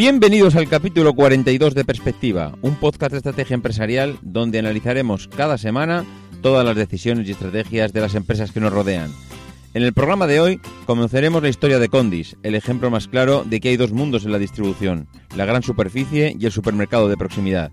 [0.00, 6.06] Bienvenidos al capítulo 42 de Perspectiva, un podcast de estrategia empresarial donde analizaremos cada semana
[6.40, 9.12] todas las decisiones y estrategias de las empresas que nos rodean.
[9.74, 13.60] En el programa de hoy conoceremos la historia de Condis, el ejemplo más claro de
[13.60, 15.06] que hay dos mundos en la distribución,
[15.36, 17.70] la gran superficie y el supermercado de proximidad.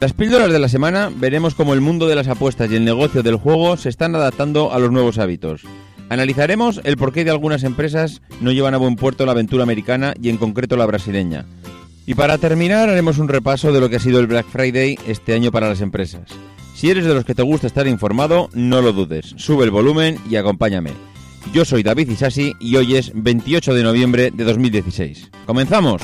[0.00, 3.22] Las píldoras de la semana veremos cómo el mundo de las apuestas y el negocio
[3.22, 5.62] del juego se están adaptando a los nuevos hábitos.
[6.08, 10.30] Analizaremos el porqué de algunas empresas no llevan a buen puerto la aventura americana y
[10.30, 11.46] en concreto la brasileña.
[12.10, 15.32] Y para terminar haremos un repaso de lo que ha sido el Black Friday este
[15.32, 16.28] año para las empresas.
[16.74, 20.18] Si eres de los que te gusta estar informado, no lo dudes, sube el volumen
[20.28, 20.90] y acompáñame.
[21.52, 25.30] Yo soy David Isasi y hoy es 28 de noviembre de 2016.
[25.46, 26.02] ¡Comenzamos!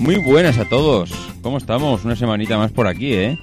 [0.00, 1.12] Muy buenas a todos.
[1.40, 2.04] ¿Cómo estamos?
[2.04, 3.38] Una semanita más por aquí, ¿eh?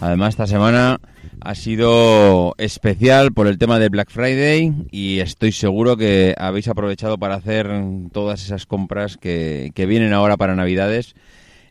[0.00, 1.00] Además, esta semana
[1.40, 7.18] ha sido especial por el tema de Black Friday y estoy seguro que habéis aprovechado
[7.18, 7.70] para hacer
[8.12, 11.14] todas esas compras que, vienen ahora para Navidades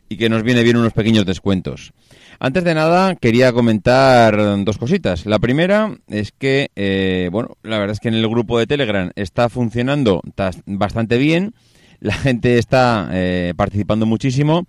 [0.08, 1.92] y que nos viene bien unos pequeños descuentos.
[2.38, 5.26] Antes de nada, quería comentar dos cositas.
[5.26, 9.10] La primera es que, eh, bueno, la verdad es que en el grupo de Telegram
[9.16, 10.22] está funcionando
[10.66, 11.54] bastante bien
[12.00, 14.66] la gente está eh, participando muchísimo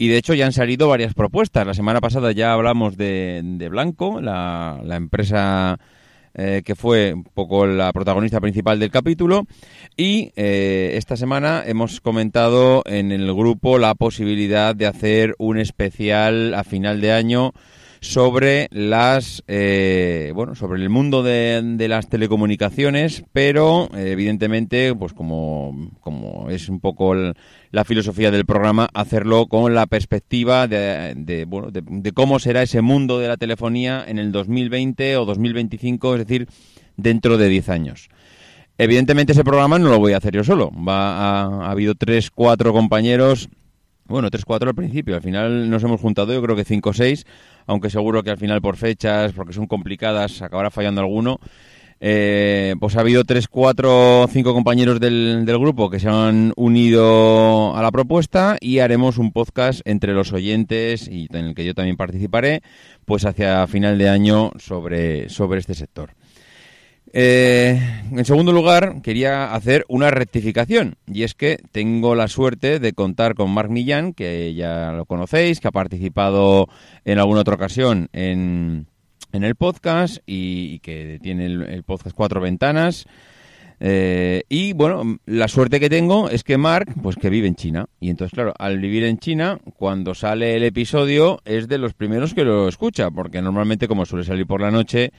[0.00, 1.66] y de hecho ya han salido varias propuestas.
[1.66, 5.78] La semana pasada ya hablamos de, Blanco, la, empresa
[6.32, 9.44] eh, que fue un poco la protagonista principal del capítulo.
[9.98, 16.54] Y eh, esta semana hemos comentado en el grupo la posibilidad de hacer un especial
[16.54, 17.52] a final de año
[18.00, 25.90] sobre las eh, bueno sobre el mundo de, de las telecomunicaciones pero evidentemente pues como,
[26.00, 31.70] como es un poco la filosofía del programa hacerlo con la perspectiva de, de bueno
[31.70, 36.48] de, cómo será ese mundo de la telefonía en el 2020 o 2025 es decir
[36.96, 38.08] dentro de 10 años
[38.78, 40.70] Evidentemente ese programa no lo voy a hacer yo solo.
[40.70, 43.50] Va ha habido tres, cuatro compañeros
[44.10, 47.26] bueno, 3-4 al principio, al final nos hemos juntado yo creo que 5 o 6,
[47.70, 51.38] aunque seguro que al final por fechas, porque son complicadas, acabará fallando alguno.
[52.00, 57.76] Eh, pues ha habido 3, 4, 5 compañeros del, del, grupo que se han unido
[57.76, 61.74] a la propuesta y haremos un podcast entre los oyentes y en el que yo
[61.74, 62.62] también participaré,
[63.04, 66.14] pues hacia final de año sobre, sobre este sector.
[67.12, 67.80] Eh,
[68.12, 73.34] en segundo lugar, quería hacer una rectificación, y es que tengo la suerte de contar
[73.34, 76.68] con Marc Millán, que ya lo conocéis, que ha participado
[77.04, 78.86] en alguna otra ocasión en,
[79.32, 83.06] en el podcast y, que tiene el, podcast Cuatro Ventanas.
[83.82, 87.86] Eh, y bueno, la suerte que tengo es que Marc, pues que vive en China.
[87.98, 92.34] Y entonces, claro, al vivir en China, cuando sale el episodio, es de los primeros
[92.34, 95.12] que lo escucha, porque normalmente, como suele salir por la noche,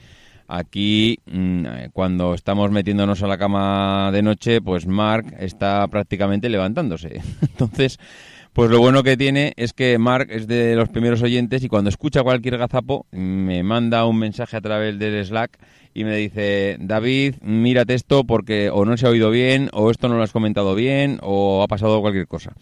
[0.54, 6.50] Aquí, mm, eh, cuando estamos metiéndonos a la cama de noche, pues Mark está prácticamente
[6.50, 7.22] levantándose.
[7.40, 7.98] Entonces,
[8.52, 11.88] pues lo bueno que tiene es que Mark es de los primeros oyentes y cuando
[11.88, 15.58] escucha cualquier gazapo me manda un mensaje a través del Slack
[15.94, 20.08] y me dice, David, mírate esto porque o no se ha oído bien, o esto
[20.08, 22.52] no lo has comentado bien, o ha pasado cualquier cosa.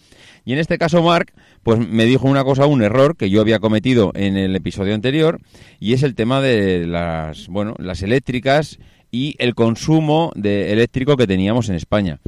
[0.45, 1.33] Y en este caso, Mark,
[1.63, 5.41] pues me dijo una cosa, un error que yo había cometido en el episodio anterior,
[5.79, 8.79] y es el tema de las, bueno, las eléctricas
[9.11, 12.21] y el consumo de eléctrico que teníamos en España.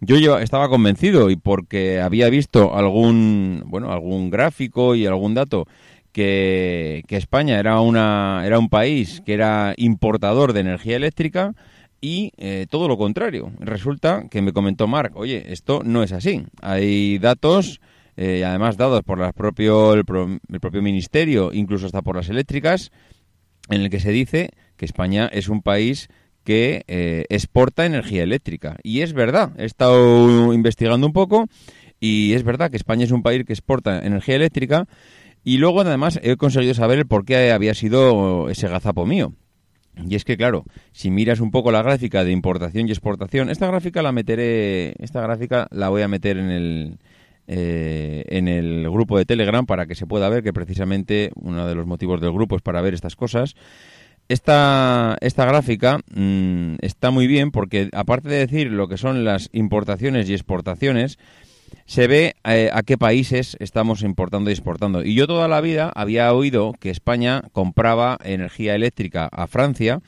[0.00, 5.66] Yo, estaba convencido y porque había visto algún, bueno, algún gráfico y algún dato
[6.12, 11.54] que, que España era una era un país que era importador de energía eléctrica,
[12.00, 13.50] y eh, todo lo contrario.
[13.58, 16.44] Resulta que me comentó Mark, oye, esto no es así.
[16.62, 17.80] Hay datos,
[18.20, 22.90] eh, además dados por la propio, el, propio ministerio, incluso hasta por las eléctricas,
[23.70, 26.08] en el que se dice que España es un país
[26.42, 28.76] que eh, exporta energía eléctrica.
[28.82, 31.46] Y es verdad, he estado investigando un poco
[32.00, 34.88] y es verdad que España es un país que exporta energía eléctrica
[35.44, 39.32] y luego además he conseguido saber el por qué había sido ese gazapo mío.
[40.08, 43.68] Y es que, claro, si miras un poco la gráfica de importación y exportación, esta
[43.68, 46.98] gráfica la meteré, esta gráfica la voy a meter en el,
[47.48, 51.74] eh, en el grupo de Telegram para que se pueda ver que precisamente uno de
[51.74, 53.54] los motivos del grupo es para ver estas cosas.
[54.28, 59.48] Esta, esta gráfica mm, está muy bien porque aparte de decir lo que son las
[59.52, 61.18] importaciones y exportaciones,
[61.86, 65.02] se ve eh, a qué países estamos importando y exportando.
[65.02, 70.00] Y yo toda la vida había oído que España compraba energía eléctrica a Francia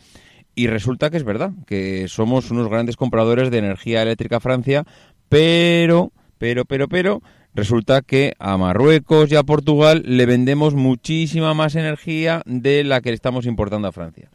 [0.55, 4.85] y resulta que es verdad, que somos unos grandes compradores de energía eléctrica a Francia,
[5.31, 7.23] pero, pero, pero, pero,
[7.53, 13.13] resulta que a Marruecos y a Portugal le vendemos muchísima más energía de la que
[13.13, 14.31] estamos importando a Francia.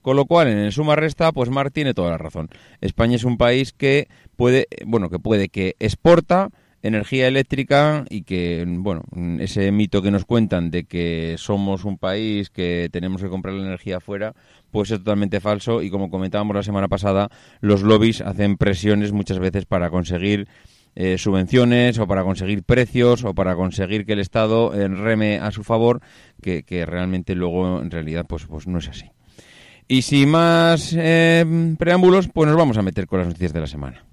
[0.00, 2.48] Con lo cual, en el suma resta, pues Mark tiene toda la razón.
[2.80, 6.48] España es un país que puede, bueno, que puede que exporta
[6.82, 9.02] energía eléctrica y que, bueno,
[9.38, 13.66] ese mito que nos cuentan de que somos un país que tenemos que comprar la
[13.66, 14.32] energía afuera,
[14.70, 17.28] pues es totalmente falso y como comentábamos la semana pasada,
[17.60, 20.48] los lobbies hacen presiones muchas veces para conseguir
[20.94, 25.64] eh, subvenciones o para conseguir precios o para conseguir que el Estado reme a su
[25.64, 26.00] favor,
[26.42, 29.10] que, realmente luego en realidad pues, pues no es así.
[29.88, 33.66] Y sin más eh, preámbulos, pues nos vamos a meter con las noticias de la
[33.66, 34.04] semana.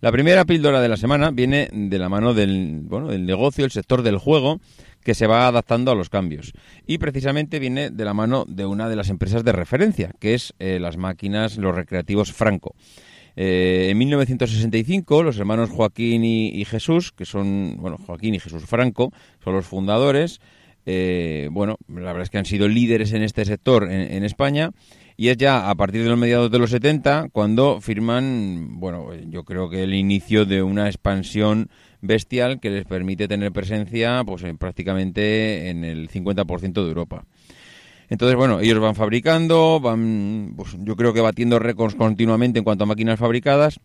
[0.00, 3.72] La primera píldora de la semana viene de la mano del, bueno, del negocio, el
[3.72, 4.60] sector del juego,
[5.02, 6.52] que se va adaptando a los cambios.
[6.86, 10.54] Y precisamente viene de la mano de una de las empresas de referencia, que es
[10.58, 12.74] eh, las máquinas, los recreativos Franco.
[13.36, 19.12] Eh, en 1965, los hermanos Joaquín y, Jesús, que son, bueno, Joaquín y Jesús Franco,
[19.42, 20.40] son los fundadores.
[20.86, 24.72] Eh, bueno, la verdad es que han sido líderes en este sector en España
[25.20, 29.42] y es ya a partir de los mediados de los 70 cuando firman, bueno, yo
[29.42, 31.70] creo que el inicio de una expansión
[32.00, 37.24] bestial que les permite tener presencia pues prácticamente en el 50% de Europa.
[38.08, 42.84] Entonces, bueno, ellos van fabricando, van, pues, yo creo que batiendo récords continuamente en cuanto
[42.84, 43.80] a máquinas fabricadas,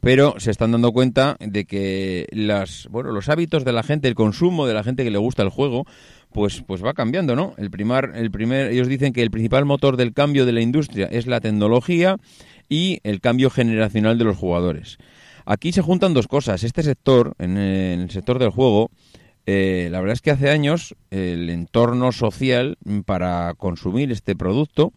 [0.00, 4.16] pero se están dando cuenta de que las, bueno, los hábitos de la gente, el
[4.16, 5.86] consumo de la gente que le gusta el juego,
[6.34, 7.54] pues, pues va cambiando, ¿no?
[7.58, 11.06] El primer, el primer, ellos dicen que el principal motor del cambio de la industria
[11.06, 12.16] es la tecnología
[12.68, 14.98] y el cambio generacional de los jugadores.
[15.46, 16.64] Aquí se juntan dos cosas.
[16.64, 18.90] Este sector, en el sector del juego,
[19.46, 24.92] eh, la verdad es que hace años el entorno social para consumir este producto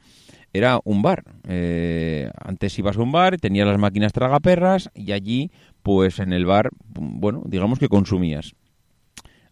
[0.53, 1.23] era un bar.
[1.47, 5.51] Eh, antes ibas a un bar, tenías las máquinas tragaperras y allí,
[5.83, 8.55] pues en el bar, bueno, digamos que consumías.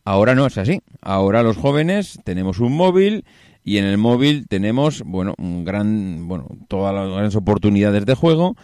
[0.06, 0.82] Ahora no es así.
[1.02, 3.26] Ahora los jóvenes tenemos un móvil
[3.64, 8.56] y en el móvil tenemos, bueno, un gran, bueno, todas las grandes oportunidades de juego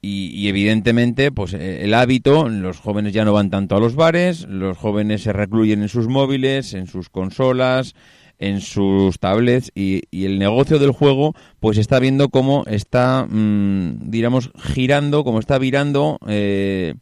[0.00, 4.46] y, evidentemente, pues eh, el hábito, los jóvenes ya no van tanto a los bares,
[4.48, 7.94] los jóvenes se recluyen en sus móviles, en sus consolas,
[8.38, 14.50] en sus tablets y, el negocio del juego pues está viendo cómo está, mm, digamos,
[14.56, 16.94] girando, cómo está virando eh,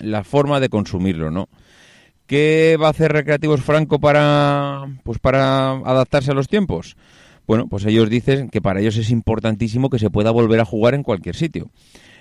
[0.00, 1.48] la forma de consumirlo, ¿no?
[2.28, 6.94] ¿Qué va a hacer Recreativos Franco para, pues para adaptarse a los tiempos?
[7.46, 10.92] Bueno, pues ellos dicen que para ellos es importantísimo que se pueda volver a jugar
[10.92, 11.70] en cualquier sitio.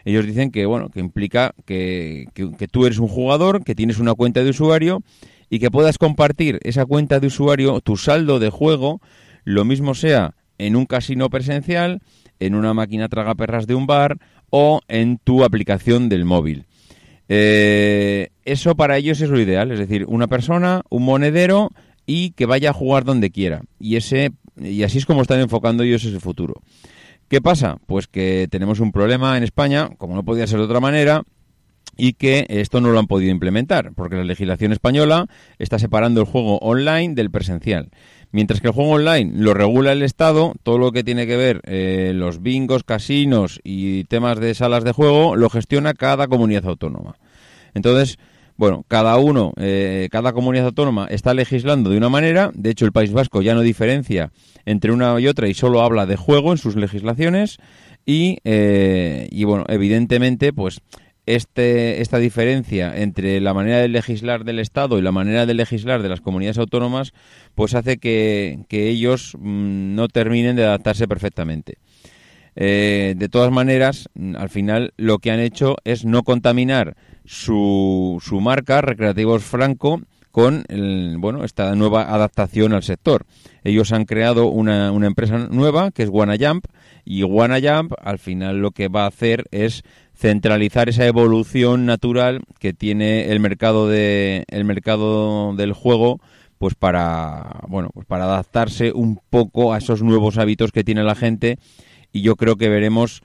[0.05, 4.13] Ellos dicen que, bueno, que implica que, que, tú eres un jugador, que tienes una
[4.13, 5.03] cuenta de usuario
[5.49, 9.01] y que puedas compartir esa cuenta de usuario, tu saldo de juego,
[9.43, 12.01] lo mismo sea en un casino presencial,
[12.39, 14.19] en una máquina tragaperras de un bar
[14.49, 16.63] o en tu aplicación del móvil.
[17.27, 21.71] Eh, eso para ellos es lo ideal, es decir, una persona, un monedero
[22.05, 23.61] y que vaya a jugar donde quiera.
[23.79, 26.61] Y ese y así es como están enfocando ellos ese futuro.
[27.27, 27.77] ¿Qué pasa?
[27.85, 31.23] Pues que tenemos un problema en España, como no podía ser de otra manera,
[31.97, 35.27] y que esto no lo han podido implementar, porque la legislación española
[35.57, 37.89] está separando el juego online del presencial.
[38.31, 41.61] Mientras que el juego online lo regula el Estado, todo lo que tiene que ver
[41.65, 47.15] eh, los bingos, casinos y temas de salas de juego lo gestiona cada comunidad autónoma.
[47.73, 48.19] Entonces,
[48.57, 52.51] bueno, cada uno, eh, cada comunidad autónoma está legislando de una manera.
[52.55, 54.31] De hecho, el País Vasco ya no diferencia
[54.65, 57.57] entre una y otra y solo habla de juego en sus legislaciones.
[58.05, 60.81] Y, eh, y bueno, evidentemente, pues
[61.27, 66.01] este, esta diferencia entre la manera de legislar del Estado y la manera de legislar
[66.01, 67.13] de las comunidades autónomas,
[67.53, 71.77] pues hace que, ellos mm, no terminen de adaptarse perfectamente.
[72.55, 76.95] Eh, de todas maneras, al final lo que han hecho es no contaminar
[77.27, 80.65] su, su marca Recreativos Franco con
[81.19, 83.25] bueno, esta nueva adaptación al sector.
[83.63, 86.65] Ellos han creado una, una empresa nueva que es WannaJump
[87.05, 89.83] y WannaJump al final lo que va a hacer es
[90.15, 96.19] centralizar esa evolución natural que tiene el mercado de el mercado del juego
[96.57, 101.15] pues para bueno pues para adaptarse un poco a esos nuevos hábitos que tiene la
[101.15, 101.57] gente
[102.11, 103.21] y yo creo que veremos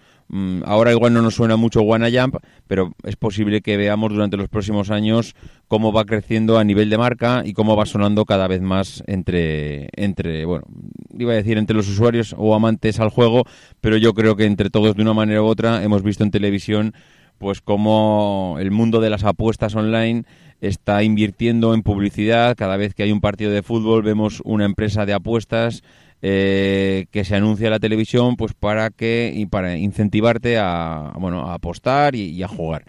[0.64, 2.36] ahora igual no nos suena mucho Wanna Jump,
[2.66, 5.34] pero es posible que veamos durante los próximos años
[5.68, 9.88] cómo va creciendo a nivel de marca y cómo va sonando cada vez más entre,
[9.94, 10.64] entre, bueno,
[11.18, 13.44] iba a decir entre los usuarios o amantes al juego,
[13.80, 16.94] pero yo creo que entre todos de una manera u otra hemos visto en televisión
[17.38, 20.24] pues cómo el mundo de las apuestas online
[20.60, 22.54] está invirtiendo en publicidad.
[22.56, 25.82] Cada vez que hay un partido de fútbol vemos una empresa de apuestas
[26.23, 31.49] eh, que se anuncia en la televisión pues para que y para incentivarte a bueno
[31.49, 32.85] a apostar y, a jugar.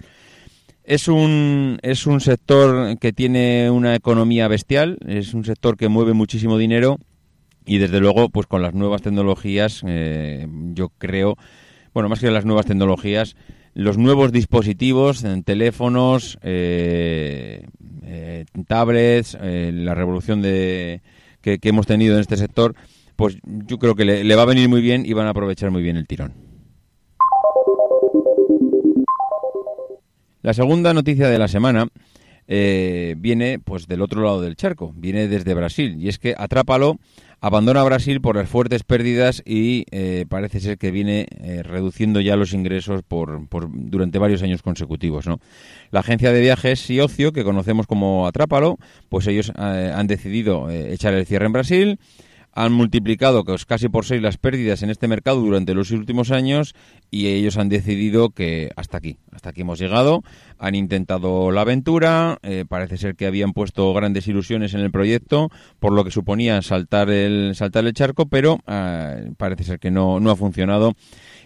[0.84, 6.14] Es un es un sector que tiene una economía bestial es un sector que mueve
[6.14, 7.00] muchísimo dinero
[7.66, 11.38] y desde luego, pues con las nuevas tecnologías, eh, yo creo,
[11.94, 13.36] bueno, más que las nuevas tecnologías,
[13.74, 17.66] los nuevos dispositivos, en teléfonos, eh,
[18.04, 21.02] eh, tablets, la revolución de,
[21.42, 22.76] que, hemos tenido en este sector,
[23.16, 25.82] pues yo creo que le, va a venir muy bien y van a aprovechar muy
[25.82, 26.34] bien el tirón.
[30.42, 31.88] La segunda noticia de la semana
[32.46, 37.00] viene pues del otro lado del charco, viene desde Brasil y es que Atrápalo
[37.44, 42.38] abandona Brasil por las fuertes pérdidas y eh, parece ser que viene eh, reduciendo ya
[42.38, 45.28] los ingresos por, durante varios años consecutivos.
[45.28, 45.42] ¿no?
[45.92, 48.78] La agencia de viajes y ocio, que conocemos como Atrápalo,
[49.10, 52.00] pues ellos eh, han decidido echar el cierre en Brasil
[52.56, 56.76] han multiplicado casi por seis las pérdidas en este mercado durante los últimos años
[57.10, 60.24] y ellos han decidido que hasta aquí, hasta aquí hemos llegado.
[60.60, 65.50] Han intentado la aventura, eh, parece ser que habían puesto grandes ilusiones en el proyecto,
[65.80, 70.20] por lo que suponía saltar el, saltar el charco, pero eh, parece ser que no,
[70.20, 70.94] no ha funcionado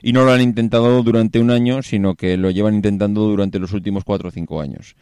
[0.01, 3.71] y no lo han intentado durante un año, sino que lo llevan intentando durante los
[3.71, 4.95] últimos cuatro o cinco años.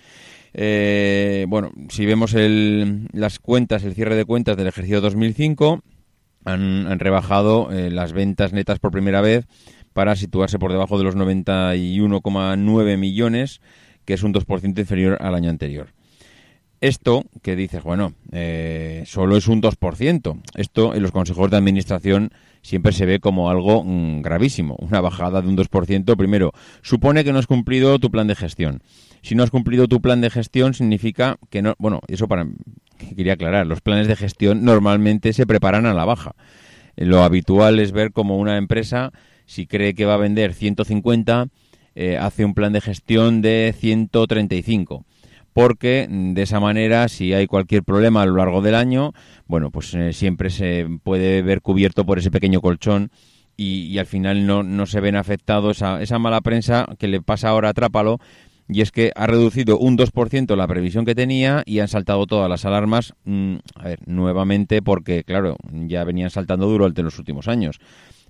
[0.58, 5.84] Eh, bueno, si vemos el, las cuentas, el cierre de cuentas del ejercicio 2005,
[6.46, 9.48] han, rebajado eh, las ventas netas por primera vez
[9.94, 13.62] para situarse por debajo de los 91,9 millones,
[14.06, 15.88] que es un 2% inferior al año anterior.
[16.82, 20.42] Esto, que dices, bueno, eh, solo es un 2%.
[20.56, 24.76] Esto en los consejos de administración siempre se ve como algo mm, gravísimo.
[24.80, 28.84] Una bajada de un 2%, primero, supone que no has cumplido tu plan de gestión.
[29.22, 31.74] Si no has cumplido tu plan de gestión, significa que no.
[31.80, 32.48] Bueno, eso para
[32.98, 36.36] quería aclarar, los planes de gestión normalmente se preparan a la baja.
[36.96, 39.12] Lo habitual es ver como una empresa,
[39.46, 41.48] si cree que va a vender 150,
[41.96, 45.06] eh, hace un plan de gestión de 135
[45.56, 49.14] porque de esa manera, si hay cualquier problema a lo largo del año,
[49.48, 53.10] bueno, pues eh, siempre se puede ver cubierto por ese pequeño colchón
[53.56, 57.70] y, al final no, se ven afectados esa, esa mala prensa que le pasa ahora
[57.70, 58.20] a Trápalo,
[58.68, 62.50] y es que ha reducido un 2% la previsión que tenía y han saltado todas
[62.50, 67.80] las alarmas, mm, a ver, nuevamente porque, claro, ya venían saltando durante los últimos años.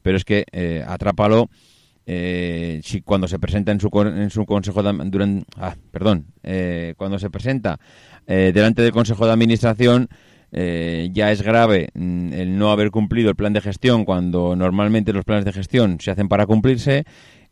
[0.01, 1.49] Pero es que eh, Atrápalo,
[2.07, 6.93] eh, si cuando se presenta en su, en su consejo de, durante, ah, perdón, eh,
[6.97, 7.79] cuando se presenta
[8.27, 10.09] eh, delante del consejo de administración,
[10.51, 15.25] ya es grave mm, el no haber cumplido el plan de gestión cuando normalmente los
[15.25, 17.03] planes de gestión se hacen para cumplirse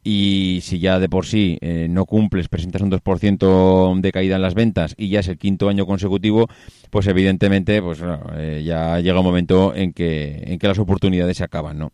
[0.04, 4.42] y si ya de por sí eh, no cumples, presentas un 2% de caída en
[4.42, 6.48] las ventas y ya es el quinto año consecutivo,
[6.90, 8.02] pues evidentemente pues
[8.36, 11.92] eh, ya llega un momento en que, en que las oportunidades se acaban, ¿no?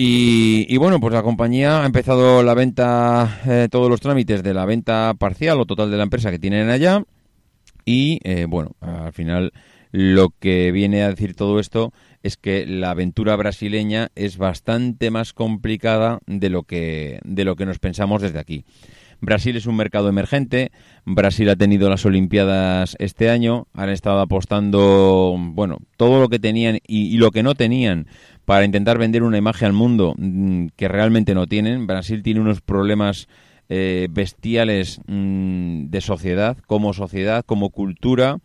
[0.00, 4.64] Y, bueno, pues la compañía ha empezado la venta, eh, todos los trámites de la
[4.64, 7.02] venta parcial o total de la empresa que tienen allá
[7.84, 9.50] y bueno, al final
[9.90, 15.32] lo que viene a decir todo esto es que la aventura brasileña es bastante más
[15.32, 18.64] complicada de lo que, de lo que nos pensamos desde aquí.
[19.20, 20.70] Brasil es un mercado emergente,
[21.04, 26.78] Brasil ha tenido las Olimpiadas este año, han estado apostando, bueno, todo lo que tenían
[26.86, 28.06] y, lo que no tenían
[28.44, 31.86] para intentar vender una imagen al mundo mm, que realmente no tienen.
[31.86, 33.28] Brasil tiene unos problemas
[33.68, 38.38] eh, bestiales mm, de sociedad, como sociedad, como cultura,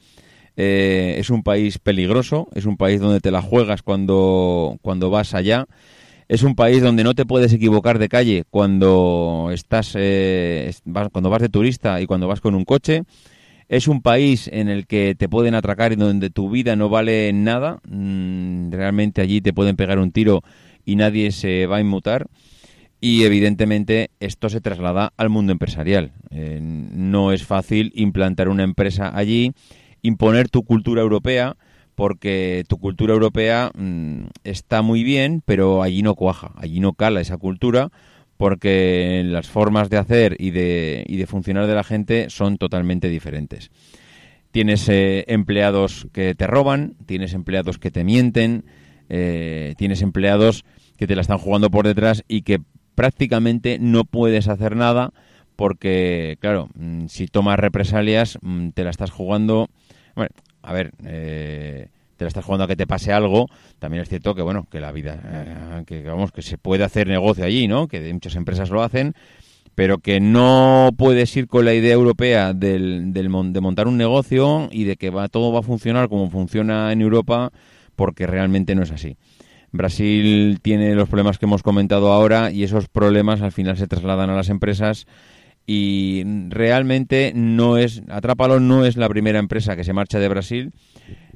[0.56, 5.34] eh, es un país peligroso, es un país donde te la juegas cuando, cuando vas
[5.34, 5.66] allá.
[6.28, 10.72] Es un país donde no te puedes equivocar de calle cuando estás eh,
[11.12, 13.04] cuando vas de turista y cuando vas con un coche.
[13.70, 17.32] Es un país en el que te pueden atracar y donde tu vida no vale
[17.34, 17.80] nada.
[17.88, 20.44] Mm, realmente allí te pueden pegar un tiro
[20.86, 22.28] y nadie se va a inmutar.
[23.02, 26.14] Y evidentemente esto se traslada al mundo empresarial.
[26.30, 29.54] Eh, no es fácil implantar una empresa allí
[30.04, 31.58] imponer tu cultura europea,
[31.96, 37.22] porque tu cultura europea mm, está muy bien, pero allí no cuaja, allí no cala
[37.22, 37.90] esa cultura,
[38.38, 43.10] porque las formas de hacer y de, y de funcionar de la gente son totalmente
[43.10, 43.72] diferentes.
[44.52, 48.66] Tienes eh, empleados que te roban, tienes empleados que te mienten,
[49.10, 50.66] eh, tienes empleados
[50.98, 52.60] que te la están jugando por detrás y que
[52.96, 55.12] prácticamente no puedes hacer nada
[55.56, 59.70] porque, claro, mm, si tomas represalias, mm, te la estás jugando
[60.16, 63.48] bueno, a ver, eh, te la estás jugando a que te pase algo.
[63.80, 67.08] También es cierto que, bueno, que la vida, eh, que vamos, que se puede hacer
[67.08, 67.88] negocio allí, ¿no?
[67.88, 69.14] Que muchas empresas lo hacen,
[69.76, 74.70] pero que no puedes ir con la idea europea del, del de montar un negocio
[74.72, 77.52] y de que va, todo va a funcionar como funciona en Europa,
[77.96, 79.18] porque realmente no es así.
[79.72, 84.30] Brasil tiene los problemas que hemos comentado ahora y esos problemas al final se trasladan
[84.30, 85.08] a las empresas
[85.66, 90.74] y realmente no es Atrápalo no es la primera empresa que se marcha de Brasil.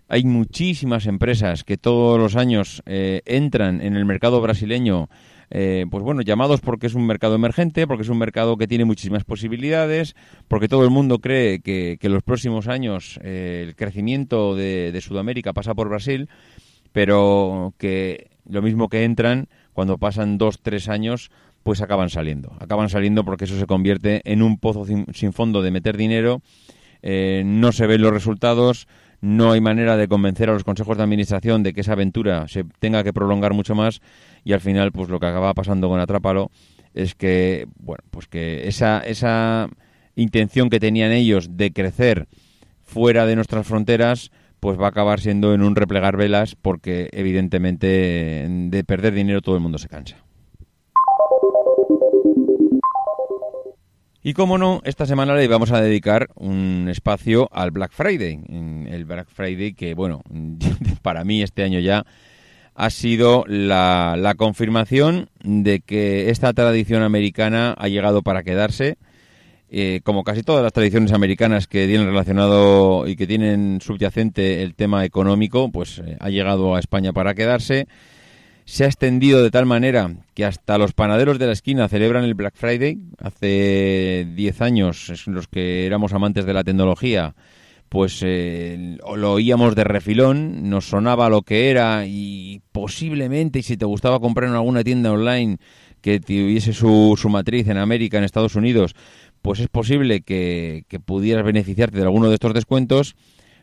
[0.10, 5.10] Hay muchísimas empresas que todos los años eh, entran en el mercado brasileño,
[5.50, 8.86] eh, pues bueno, llamados porque es un mercado emergente, porque es un mercado que tiene
[8.86, 10.16] muchísimas posibilidades,
[10.48, 15.02] porque todo el mundo cree que, en los próximos años eh, el crecimiento de, de
[15.02, 16.30] Sudamérica pasa por Brasil,
[16.94, 21.32] pero que lo mismo que entran, cuando pasan dos, tres años,
[21.68, 22.56] pues acaban saliendo.
[22.62, 26.42] Acaban saliendo porque eso se convierte en un pozo sin fondo de meter dinero,
[27.04, 28.88] no se ven los resultados,
[29.20, 32.64] no hay manera de convencer a los consejos de administración de que esa aventura se
[32.80, 34.00] tenga que prolongar mucho más
[34.46, 36.52] y al final pues lo que acaba pasando con Atrápalo
[36.94, 39.68] es que bueno pues que esa esa
[40.16, 42.30] intención que tenían ellos de crecer
[42.82, 44.32] fuera de nuestras fronteras
[44.62, 49.56] pues va a acabar siendo en un replegar velas porque evidentemente de perder dinero todo
[49.56, 50.27] el mundo se cansa.
[54.28, 58.38] Y como no, esta semana le vamos a dedicar un espacio al Black Friday.
[58.90, 60.22] El Black Friday que, bueno,
[61.02, 62.06] para mí este año ya
[62.76, 68.98] ha sido la, confirmación de que esta tradición americana ha llegado para quedarse.
[69.70, 74.76] Eh, como casi todas las tradiciones americanas que tienen relacionado y que tienen subyacente el
[74.76, 77.88] tema económico, pues eh, ha llegado a España para quedarse
[78.68, 82.34] se ha extendido de tal manera que hasta los panaderos de la esquina celebran el
[82.34, 83.00] Black Friday.
[83.18, 87.34] Hace 10 años, los que éramos amantes de la tecnología,
[87.88, 93.86] pues eh, lo oíamos de refilón, nos sonaba lo que era y posiblemente, si te
[93.86, 95.60] gustaba comprar en alguna tienda online
[96.02, 98.96] que tuviese su, su matriz en América, en Estados Unidos,
[99.42, 103.16] pues es posible que, que pudieras beneficiarte de alguno de estos descuentos,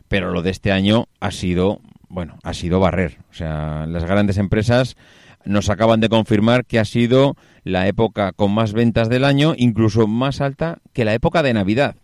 [0.07, 1.79] pero lo de este año ha sido
[2.15, 3.17] bueno, ha sido barrer.
[3.29, 4.95] O sea, las grandes empresas
[5.43, 10.07] nos acaban de confirmar que ha sido la época con más ventas del año, incluso
[10.07, 11.97] más alta que la época de Navidad.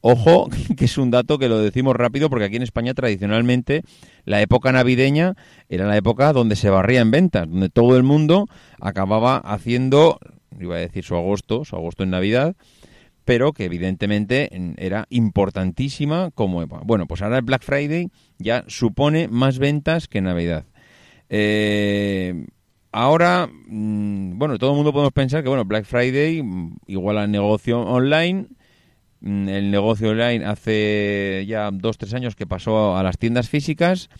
[0.00, 3.84] Ojo, que es un dato que lo decimos rápido porque aquí en España tradicionalmente
[4.24, 5.36] la época navideña
[5.68, 8.48] era la época donde se barría en ventas, donde todo el mundo
[8.80, 10.18] acababa haciendo,
[10.58, 12.56] iba a decir su agosto, su agosto en Navidad,
[13.24, 19.58] pero que evidentemente era importantísima como Bueno, pues ahora el Black Friday ya supone más
[19.58, 20.64] ventas que Navidad.
[21.30, 22.46] Eh,
[22.92, 27.30] ahora, mm, bueno, todo el mundo podemos pensar que, bueno, Black Friday mm, igual al
[27.30, 28.48] negocio online.
[29.20, 34.10] Mm, el negocio online hace ya dos, tres años que pasó a las tiendas físicas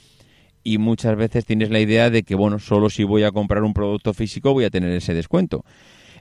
[0.63, 3.75] y muchas veces tienes la idea de que, bueno, solo si voy a comprar un
[3.75, 5.63] producto físico voy a tener ese descuento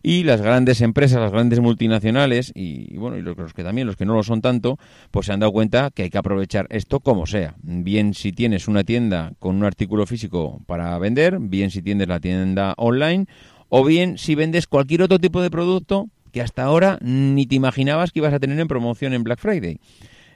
[0.04, 4.06] y las grandes empresas, las grandes multinacionales y, bueno, y los, que también, los que
[4.06, 4.78] no lo son tanto,
[5.12, 7.56] pues se han dado cuenta que hay que aprovechar esto como sea.
[7.62, 12.20] Bien si tienes una tienda con un artículo físico para vender, bien si tienes la
[12.20, 13.28] tienda online
[13.70, 18.12] o bien si vendes cualquier otro tipo de producto que hasta ahora ni te imaginabas
[18.12, 19.80] que ibas a tener en promoción en Black Friday.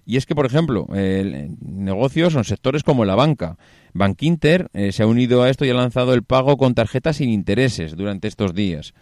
[0.06, 3.58] Y es que, por ejemplo, el negocios son sectores como la banca.
[3.94, 7.18] Bank Inter eh, se ha unido a esto y ha lanzado el pago con tarjetas
[7.18, 8.94] sin intereses durante estos días.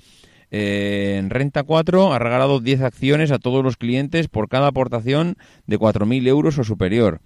[0.58, 5.36] En Renta 4 ha regalado 10 acciones a todos los clientes por cada aportación
[5.68, 7.20] de 4.000 euros o superior.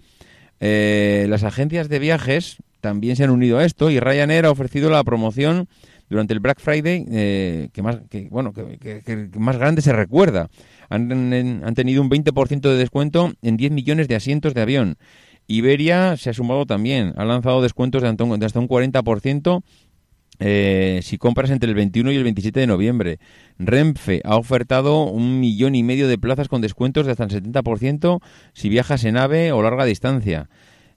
[0.58, 4.90] Eh, las agencias de viajes también se han unido a esto y Ryanair ha ofrecido
[4.90, 5.68] la promoción
[6.08, 10.48] durante el Black Friday eh, que, más, bueno, que, más grande se recuerda.
[10.88, 14.96] Han, han tenido un 20% de descuento en 10 millones de asientos de avión.
[15.46, 19.62] Iberia se ha sumado también, ha lanzado descuentos de hasta un 40%
[20.40, 23.18] eh, si compras entre el 21 y el 27 de noviembre.
[23.58, 28.20] Renfe ha ofertado un millón y medio de plazas con descuentos de hasta el 70%
[28.54, 30.48] si viajas en AVE o larga distancia.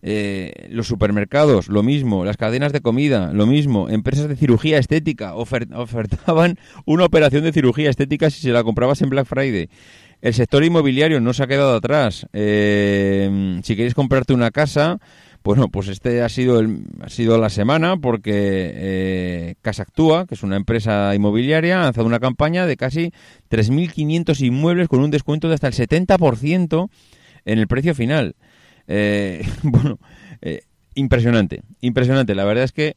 [0.05, 2.25] Eh, los supermercados, lo mismo.
[2.25, 3.89] Las cadenas de comida, lo mismo.
[3.89, 9.09] Empresas de cirugía estética ofertaban una operación de cirugía estética si se la comprabas en
[9.09, 9.69] Black Friday.
[10.21, 12.27] El sector inmobiliario no se ha quedado atrás.
[12.33, 14.99] Eh, si queréis comprarte una casa,
[15.43, 20.35] bueno, pues este ha sido, el, ha sido la semana porque eh, Casa Actúa, que
[20.35, 23.11] es una empresa inmobiliaria, ha lanzado una campaña de casi
[23.49, 26.89] 3.500 inmuebles con un descuento de hasta el 70%
[27.43, 28.35] en el precio final.
[28.87, 29.99] Eh, bueno,
[30.41, 30.61] eh,
[30.95, 32.35] impresionante, impresionante.
[32.35, 32.95] La verdad es que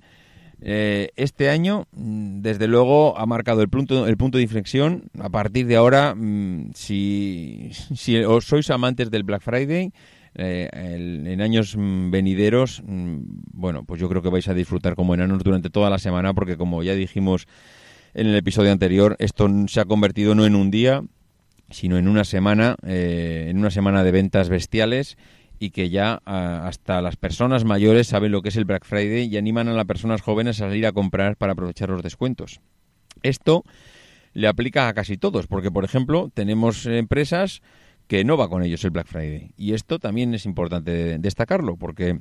[0.59, 5.11] este año, mm, desde luego, ha marcado el punto, el punto de inflexión.
[5.19, 9.93] A partir de ahora, mm, si, si os sois amantes del Black Friday,
[10.39, 13.19] eh, en años mm, venideros, mm,
[13.53, 16.57] bueno, pues yo creo que vais a disfrutar como enanos durante toda la semana, porque
[16.57, 17.47] como ya dijimos
[18.13, 21.03] en el episodio anterior, esto se ha convertido no en un día,
[21.71, 25.17] sino en una semana, eh, en una semana de ventas bestiales
[25.59, 29.39] y que ya hasta las personas mayores saben lo que es el Black Friday y
[29.39, 32.61] animan a las personas jóvenes a salir a comprar para aprovechar los descuentos.
[33.23, 33.65] Esto
[34.35, 37.63] le aplica a casi todos, porque por ejemplo tenemos empresas
[38.07, 39.53] que no va con ellos el Black Friday.
[39.57, 42.21] Y esto también es importante destacarlo, porque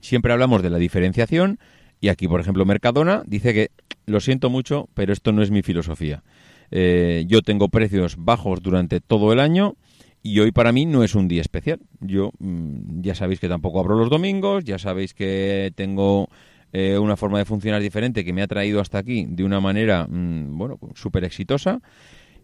[0.00, 1.58] Siempre hablamos de la diferenciación
[2.00, 3.70] y aquí, por ejemplo, Mercadona dice que
[4.06, 6.22] lo siento mucho, pero esto no es mi filosofía.
[6.70, 9.74] Eh, yo tengo precios bajos durante todo el año
[10.22, 11.80] y hoy para mí no es un día especial.
[12.00, 16.28] Yo mm, ya sabéis que tampoco abro los domingos, ya sabéis que tengo
[16.72, 20.06] eh, una forma de funcionar diferente que me ha traído hasta aquí de una manera,
[20.06, 21.80] mm, bueno, súper exitosa.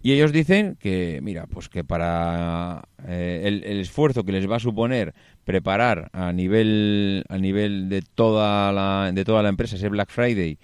[0.05, 4.61] Y ellos dicen que, mira, pues que para eh, el, esfuerzo que les va a
[4.61, 5.15] suponer
[5.45, 10.59] preparar a nivel, a nivel de, toda la, de toda la empresa ese Black Friday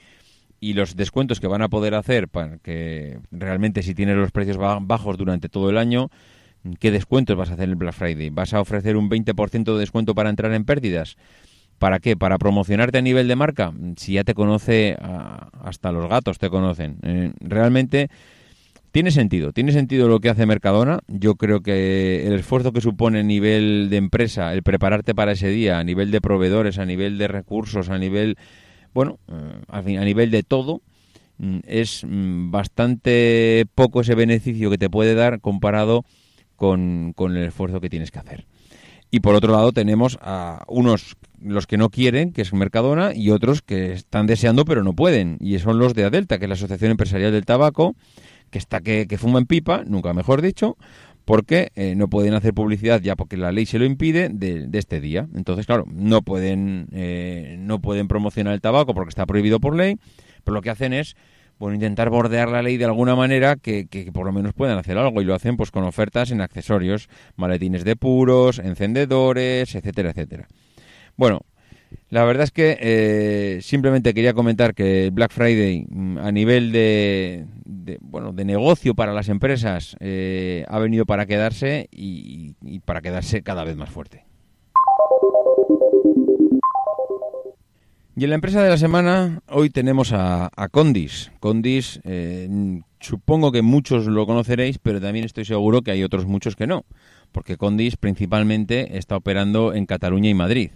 [0.61, 4.59] y los descuentos que van a poder hacer para que realmente si tienes los precios
[4.59, 6.11] bajos durante todo el año,
[6.79, 8.29] ¿qué descuentos vas a hacer en el Black Friday?
[8.29, 11.17] ¿Vas a ofrecer un 20% de descuento para entrar en pérdidas?
[11.79, 12.15] ¿Para qué?
[12.15, 13.73] ¿Para promocionarte a nivel de marca?
[13.97, 14.99] Si ya te conoce,
[15.65, 16.99] hasta los gatos te conocen.
[17.03, 18.11] Eh, realmente
[18.93, 21.01] tiene sentido, tiene sentido lo que hace Mercadona.
[21.07, 25.49] Yo creo que el esfuerzo que supone a nivel de empresa, el prepararte para ese
[25.49, 28.37] día, a nivel de proveedores, a nivel de recursos, a nivel,
[28.93, 30.83] bueno, eh, a nivel de todo,
[31.39, 36.05] mm, es mm, bastante poco ese beneficio que te puede dar comparado
[36.57, 38.47] con, con el esfuerzo que tienes que hacer.
[39.13, 43.31] Y por otro lado tenemos a unos los que no quieren, que es Mercadona, y
[43.31, 45.37] otros que están deseando pero no pueden.
[45.41, 47.97] Y son los de Adelta, que es la Asociación Empresarial del Tabaco,
[48.51, 50.77] que está que, que fuma en pipa, nunca mejor dicho,
[51.25, 55.01] porque eh, no pueden hacer publicidad ya porque la ley se lo impide de, este
[55.01, 55.29] día.
[55.35, 59.97] Entonces, claro, no pueden, eh, no pueden promocionar el tabaco porque está prohibido por ley,
[60.45, 61.15] pero lo que hacen es
[61.61, 64.97] bueno, intentar bordear la ley de alguna manera que, que, por lo menos puedan hacer
[64.97, 70.49] algo y lo hacen pues con ofertas en accesorios, maletines de puros, encendedores, etcétera, etcétera.
[71.17, 71.43] Bueno,
[72.11, 77.47] la verdad es que eh, simplemente quería comentar que Black Friday mm, a nivel de,
[78.01, 83.65] bueno de negocio para las empresas eh, ha venido para quedarse y, para quedarse cada
[83.65, 84.25] vez más fuerte.
[88.17, 91.31] Y en la empresa de la semana hoy tenemos a, Condis.
[91.39, 92.49] Condis, eh,
[92.99, 96.85] supongo que muchos lo conoceréis, pero también estoy seguro que hay otros muchos que no,
[97.33, 100.71] porque Condis principalmente está operando en Cataluña y Madrid.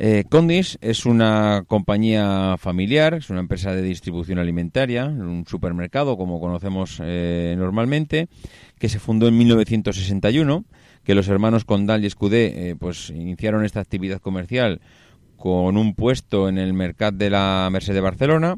[0.00, 6.38] Eh, Condis es una compañía familiar, es una empresa de distribución alimentaria, un supermercado como
[6.38, 8.28] conocemos eh, normalmente,
[8.78, 10.64] que se fundó en 1961,
[11.02, 14.80] que los hermanos Condal y Escudé eh, pues iniciaron esta actividad comercial
[15.36, 18.54] con un puesto en el mercado de la Merced de Barcelona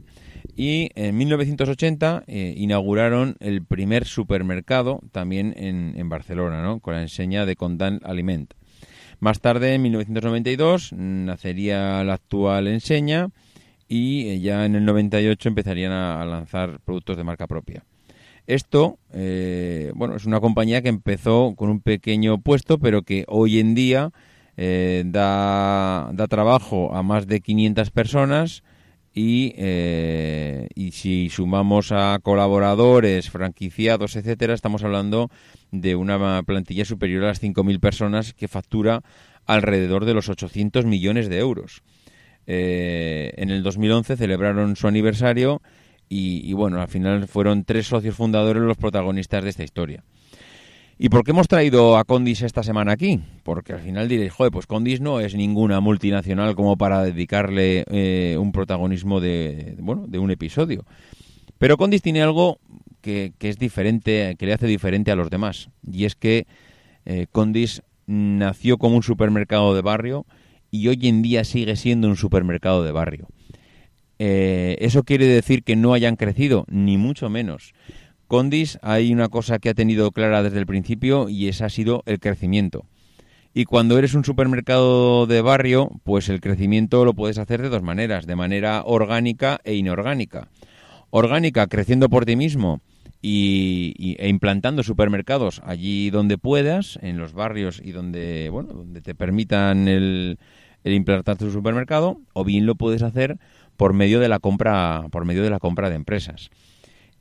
[0.57, 6.81] y en 1980 inauguraron el primer supermercado también en, en Barcelona, ¿no?
[6.81, 8.53] con la enseña de Condal Aliment.
[9.20, 13.28] Más tarde, en 1992, nacería la actual enseña
[13.87, 17.85] y eh, ya en el 98 empezarían a, lanzar productos de marca propia.
[18.46, 23.59] Esto, eh, bueno, es una compañía que empezó con un pequeño puesto, pero que hoy
[23.59, 24.11] en día
[24.56, 28.62] eh, da, da, trabajo a más de 500 personas
[29.20, 29.54] y,
[30.74, 35.30] y si sumamos a colaboradores, franquiciados, etcétera, estamos hablando
[35.70, 39.02] de una plantilla superior a las 5.000 personas que factura
[39.46, 41.83] alrededor de los 800 millones de euros.
[42.46, 45.61] Eh, en el 2011 celebraron su aniversario
[46.09, 50.02] y, bueno, al final fueron tres socios fundadores los protagonistas de esta historia.
[51.02, 53.20] ¿Y por qué hemos traído a Condis esta semana aquí?
[53.42, 58.36] Porque al final diréis, joder, pues Condis no es ninguna multinacional como para dedicarle eh,
[58.38, 60.84] un protagonismo de, bueno, de un episodio.
[61.56, 62.58] Pero Condis tiene algo
[63.00, 65.70] que, es diferente, que le hace diferente a los demás.
[65.90, 66.46] Y es que
[67.06, 70.26] eh, Condis nació como un supermercado de barrio
[70.70, 73.26] y hoy en día sigue siendo un supermercado de barrio.
[74.18, 76.66] Eh, ¿Eso quiere decir que no hayan crecido?
[76.68, 77.72] Ni mucho menos.
[78.30, 82.04] Condis hay una cosa que ha tenido clara desde el principio y esa ha sido
[82.06, 82.86] el crecimiento.
[83.54, 87.82] Y cuando eres un supermercado de barrio, pues el crecimiento lo puedes hacer de dos
[87.82, 90.46] maneras, de manera orgánica e inorgánica.
[91.10, 92.80] Orgánica, creciendo por ti mismo
[93.20, 99.16] y, e implantando supermercados allí donde puedas, en los barrios y donde, bueno, donde te
[99.16, 100.38] permitan el,
[100.84, 103.38] implantar tu supermercado, o bien lo puedes hacer
[103.76, 106.50] por medio de la compra, por medio de la compra de empresas.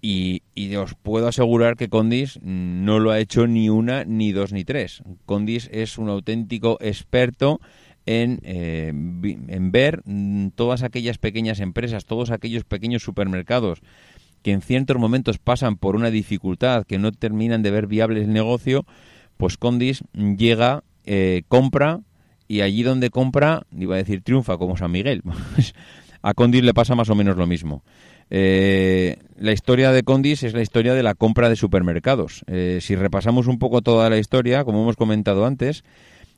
[0.02, 4.54] Y, y, os puedo asegurar que Condis no lo ha hecho ni una, ni dos,
[4.54, 5.04] ni tres.
[5.26, 7.60] Condis es un auténtico experto
[8.06, 10.02] en, eh, en ver
[10.56, 13.82] todas aquellas pequeñas empresas, todos aquellos pequeños supermercados
[14.42, 18.32] que en ciertos momentos pasan por una dificultad, que no terminan de ver viable el
[18.32, 18.86] negocio,
[19.38, 22.02] pues Condis llega, eh, compra
[22.48, 25.22] y allí donde compra, iba a decir triunfa, como San Miguel.
[26.22, 27.84] a Condis le pasa más o menos lo mismo.
[28.30, 32.44] Eh, la historia de Condis es la historia de la compra de supermercados.
[32.48, 35.84] Eh, si repasamos un poco toda la historia, como hemos comentado antes,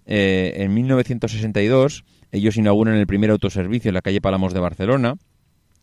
[0.06, 5.16] eh, en 1962 ellos inauguran el primer autoservicio en la calle Palamos de Barcelona.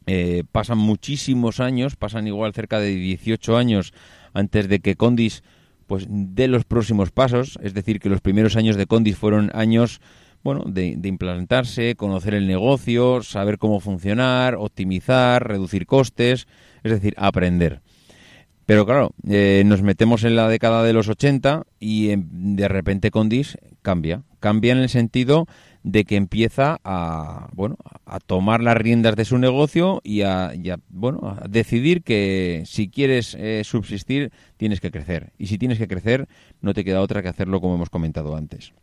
[0.07, 3.93] Eh, pasan muchísimos años, pasan igual cerca de 18 años
[4.33, 5.43] antes de que Condis
[5.87, 10.01] pues dé los próximos pasos, es decir, que los primeros años de Condis fueron años
[10.43, 16.47] bueno, de, de, implantarse, conocer el negocio, saber cómo funcionar, optimizar, reducir costes,
[16.83, 17.83] es decir, aprender.
[18.69, 23.57] Pero claro, eh, nos metemos en la década de los 80 y de repente Condis
[23.81, 24.25] cambia.
[24.41, 25.47] Cambia en el sentido
[25.85, 30.53] de que empieza a, bueno, a tomar las riendas de su negocio y a,
[30.91, 35.33] bueno, a decidir que si quieres eh, subsistir tienes que crecer.
[35.39, 36.29] Y si tienes que crecer
[36.61, 38.75] no te queda otra que hacerlo como hemos comentado antes.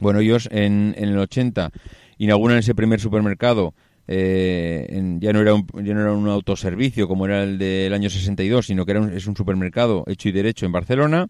[0.00, 1.70] Bueno, ellos en, en el 80
[2.18, 3.74] inauguran ese primer supermercado
[4.10, 4.88] eh,
[5.20, 8.66] ya, no era un, ya no era un autoservicio como era el del año 62,
[8.66, 11.28] sino que era es un supermercado hecho y derecho en Barcelona.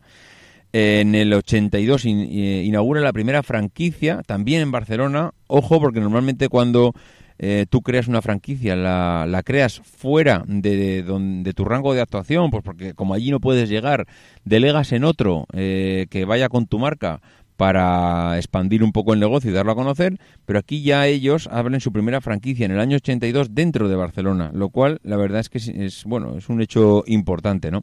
[0.73, 5.33] en el 82 inaugura la primera franquicia, también en Barcelona.
[5.49, 6.95] Ojo, porque normalmente cuando
[7.41, 12.51] eh, tú creas una franquicia, la, la creas fuera de, de, tu rango de actuación,
[12.51, 14.07] pues porque como allí no puedes llegar,
[14.45, 17.21] delegas en otro eh, que vaya con tu marca
[17.59, 20.17] para expandir un poco el negocio y darlo a conocer,
[20.47, 24.53] pero aquí ya ellos abren su primera franquicia en el año 82 dentro de Barcelona,
[24.55, 27.83] lo cual la verdad es que es, bueno, es un hecho importante, ¿no?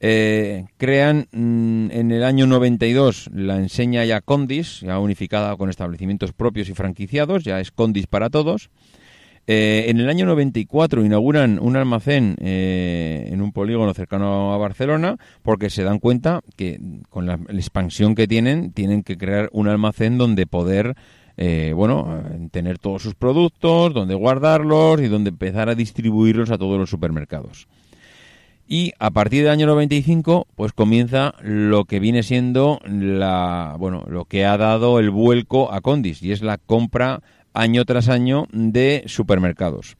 [0.00, 6.32] Eh, crean mm, en el año 92 la enseña ya Condis, ya unificada con establecimientos
[6.32, 8.70] propios y franquiciados, ya es Condis para todos.
[9.50, 15.16] Eh, en el año 94 inauguran un almacén eh, en un polígono cercano a Barcelona
[15.42, 20.18] porque se dan cuenta que con la, expansión que tienen tienen que crear un almacén
[20.18, 20.96] donde poder
[21.38, 26.78] eh, bueno tener todos sus productos, donde guardarlos y donde empezar a distribuirlos a todos
[26.78, 27.68] los supermercados.
[28.70, 34.26] Y a partir del año 95, pues comienza lo que viene siendo la, bueno, lo
[34.26, 37.22] que ha dado el vuelco a Condis y es la compra
[37.58, 39.96] año tras año de supermercados.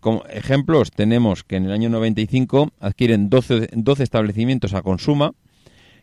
[0.00, 5.32] Como ejemplos, tenemos que en el año 95 adquieren 12, 12 establecimientos a Consuma,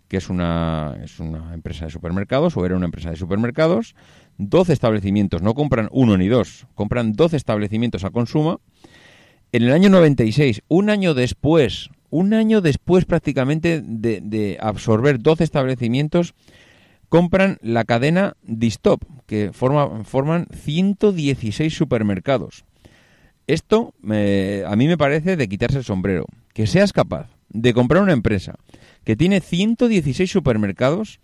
[0.08, 3.96] que es una, es una empresa de supermercados, o era una empresa de supermercados.
[4.38, 8.60] 12 establecimientos, no compran uno ni dos, compran 12 establecimientos a Consuma.
[9.52, 15.44] En el año 96, un año después, un año después prácticamente de, de absorber 12
[15.44, 16.36] establecimientos,
[17.10, 22.66] compran la cadena Distop, que forma, forman 116 supermercados.
[23.48, 26.26] Esto a mí me parece de quitarse el sombrero.
[26.54, 28.56] Que seas capaz de comprar una empresa
[29.04, 31.20] que tiene 116 supermercados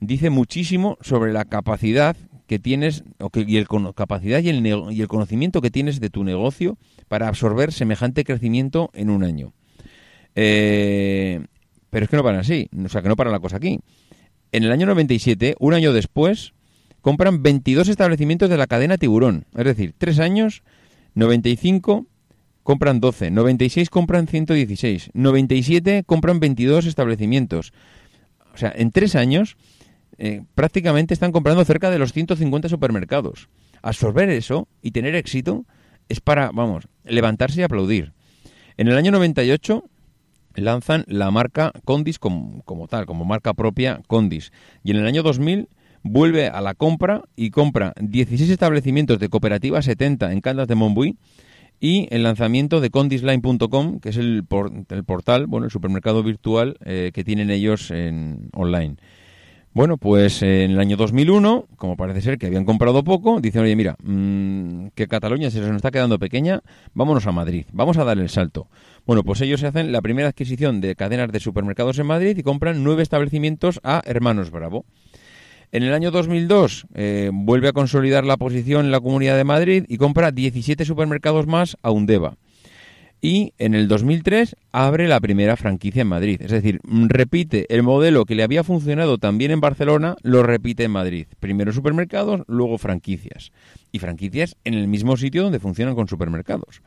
[0.00, 5.62] dice muchísimo sobre la capacidad que tienes o que, y el capacidad y el, conocimiento
[5.62, 6.76] que tienes de tu negocio
[7.08, 9.54] para absorber semejante crecimiento en un año.
[10.34, 11.40] Eh,
[11.88, 13.80] pero es que no para así, o sea que no para la cosa aquí
[14.54, 16.54] en el año 97, un año después,
[17.00, 19.46] compran 22 establecimientos de la cadena Tiburón.
[19.56, 20.62] Es decir, tres años,
[21.14, 22.06] 95
[22.62, 27.72] compran 12, 96 compran 116, 97 compran 22 establecimientos.
[28.54, 29.56] O sea, en tres años
[30.18, 33.48] eh, prácticamente están comprando cerca de los 150 supermercados.
[33.82, 35.64] Absorber eso y tener éxito
[36.08, 38.12] es para, vamos, levantarse y aplaudir.
[38.76, 39.84] En el año 98
[40.62, 44.52] lanzan la marca Condis como, tal, como marca propia Condis.
[44.82, 45.68] Y en el año 2000
[46.02, 51.16] vuelve a la compra y compra 16 establecimientos de Cooperativa 70 en Candas de Montbui
[51.80, 54.44] y el lanzamiento de condisline.com, que es el,
[54.90, 58.96] el, portal, bueno, el supermercado virtual eh, que tienen ellos en online.
[59.74, 63.74] Bueno, pues en el año 2001, como parece ser que habían comprado poco, dicen, oye,
[63.74, 66.62] mira, mm, que Cataluña se nos está quedando pequeña,
[66.94, 68.68] vámonos a Madrid, vamos a dar el salto.
[69.06, 72.42] Bueno, pues ellos se hacen la primera adquisición de cadenas de supermercados en Madrid y
[72.42, 74.84] compran nueve establecimientos a Hermanos Bravo.
[75.72, 79.84] En el año 2002 eh, vuelve a consolidar la posición en la Comunidad de Madrid
[79.88, 82.36] y compra 17 supermercados más a Undeva
[83.24, 86.42] y en el 2003 abre la primera franquicia en Madrid.
[86.42, 90.90] Es decir, repite el modelo que le había funcionado también en Barcelona, lo repite en
[90.90, 91.26] Madrid.
[91.40, 93.50] Primero supermercados, luego franquicias.
[93.92, 96.82] Y franquicias en el mismo sitio donde funcionan con supermercados.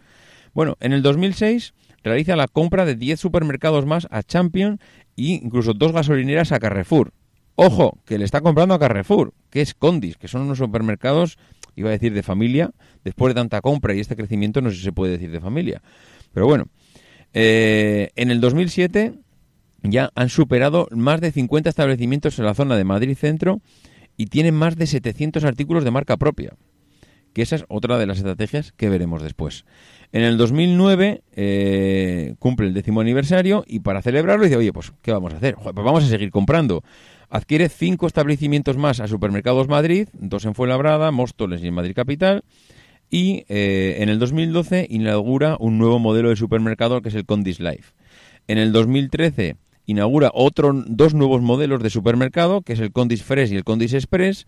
[0.53, 4.79] Bueno, en el 2006 realiza la compra de 10 supermercados más a Champion
[5.15, 7.13] e incluso dos gasolineras a Carrefour.
[7.55, 11.38] Ojo, que le está comprando a Carrefour, que es Condis, que son unos supermercados,
[11.75, 12.71] iba a decir de familia,
[13.03, 15.81] después de tanta compra y este crecimiento no sé si se puede decir de familia.
[16.33, 16.65] Pero bueno,
[17.33, 19.13] eh, en el 2007
[19.83, 23.62] ya han superado más de 50 establecimientos en la zona de Madrid Centro
[24.17, 26.53] y tienen más de 700 artículos de marca propia.
[27.33, 29.65] Que esa es otra de las estrategias que veremos después.
[30.13, 35.12] En el 2009 eh, cumple el décimo aniversario y para celebrarlo dice, oye, pues, ¿qué
[35.12, 35.56] vamos a hacer?
[35.56, 36.84] pues vamos a seguir comprando.
[37.30, 42.43] Adquiere cinco establecimientos más a Supermercados Madrid, dos en Fuenlabrada, Móstoles y en Madrid Capital.
[43.10, 47.60] Y eh, en el 2012 inaugura un nuevo modelo de supermercado que es el Condis
[47.60, 47.93] Life.
[48.48, 53.52] En el 2013 inaugura otro, dos nuevos modelos de supermercado, que es el Condis Fresh
[53.52, 54.46] y el Condis Express.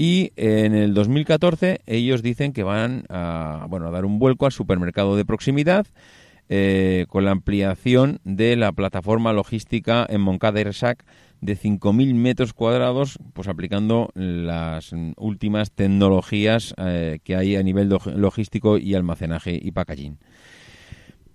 [0.00, 4.52] Y en el 2014 ellos dicen que van a, bueno, a dar un vuelco al
[4.52, 5.88] supermercado de proximidad
[6.48, 11.04] eh, con la ampliación de la plataforma logística en Moncada y Resac
[11.40, 18.78] de 5.000 metros cuadrados, pues aplicando las últimas tecnologías eh, que hay a nivel logístico
[18.78, 20.18] y almacenaje y packaging.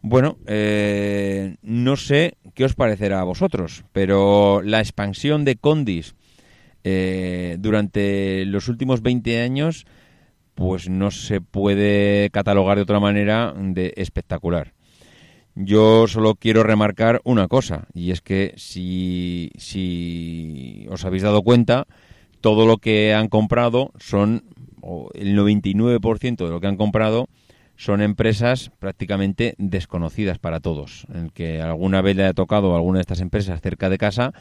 [0.02, 6.15] Bueno, eh, no sé qué os parecerá a vosotros, pero la expansión de Condis
[6.84, 9.86] eh, durante los últimos 20 años,
[10.56, 14.74] pues no se puede catalogar de otra manera de espectacular.
[15.56, 21.86] Yo solo quiero remarcar una cosa, y es que si, si os habéis dado cuenta,
[22.41, 24.43] todo lo que han comprado son,
[24.82, 27.30] o el 99% de lo que han comprado,
[27.76, 31.06] son empresas prácticamente desconocidas para todos.
[31.13, 34.34] El que alguna vez le haya tocado a alguna de estas empresas cerca de casa,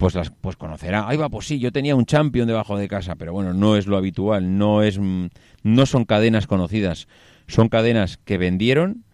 [0.00, 1.06] pues las pues conocerá.
[1.06, 3.86] Ahí va, pues sí, yo tenía un champion debajo de casa, pero bueno, no es
[3.86, 7.06] lo habitual, no es no son cadenas conocidas,
[7.46, 9.04] son cadenas que vendieron,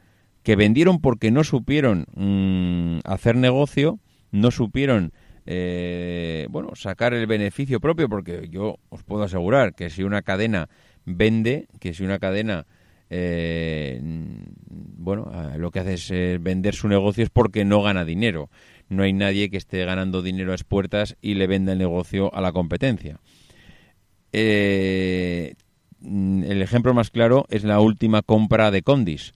[0.44, 3.98] que vendieron porque no supieron mm, hacer negocio,
[4.30, 5.12] no supieron
[5.44, 10.68] eh, bueno, sacar el beneficio propio, porque yo os puedo asegurar que si una cadena
[11.04, 12.64] vende, que si una cadena
[13.10, 14.00] eh,
[14.98, 18.50] bueno, lo que hace es vender su negocio es porque no gana dinero
[18.88, 22.40] no hay nadie que esté ganando dinero a expuertas y le venda el negocio a
[22.40, 23.18] la competencia.
[24.32, 25.54] Eh,
[26.02, 29.32] el ejemplo más claro es la última compra de Condis.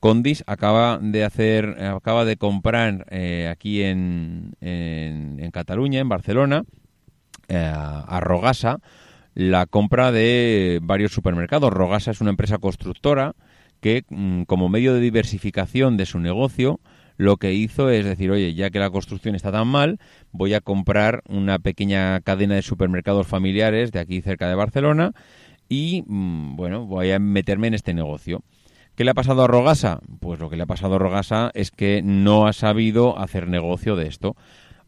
[0.00, 6.64] Condis acaba de hacer, acaba de comprar eh, aquí en, en, Cataluña, en Barcelona,
[7.48, 8.78] eh, a Rogasa,
[9.34, 11.72] la compra de varios supermercados.
[11.72, 13.34] Rogasa es una empresa constructora
[13.80, 16.80] que, mm, como medio de diversificación de su negocio,
[17.16, 19.98] lo que hizo es decir, oye, ya que la construcción está tan mal,
[20.32, 25.12] voy a comprar una pequeña cadena de supermercados familiares de aquí cerca de Barcelona
[25.68, 28.42] y, mm, bueno, voy a meterme en este negocio.
[28.94, 30.00] ¿Qué le ha pasado a Rogasa?
[30.20, 33.94] Pues lo que le ha pasado a Rogasa es que no ha sabido hacer negocio
[33.94, 34.36] de esto.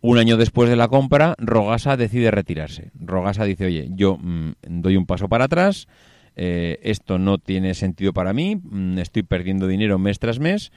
[0.00, 2.90] Un año después de la compra, Rogasa decide retirarse.
[2.94, 5.88] Rogasa dice, oye, yo mm, doy un paso para atrás,
[6.36, 10.70] eh, esto no tiene sentido para mí, mm, estoy perdiendo dinero mes tras mes,